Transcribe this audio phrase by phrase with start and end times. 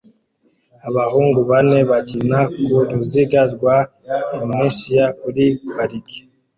[0.89, 3.77] Abahungu bane bakina ku ruziga rwa
[4.41, 6.19] inertia kuri parike